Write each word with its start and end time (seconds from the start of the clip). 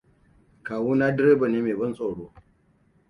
Kawuna 0.65 1.05
direba 1.15 1.45
ne 1.47 1.59
me 1.61 1.73
ban 1.79 1.91
tsoro. 1.95 2.25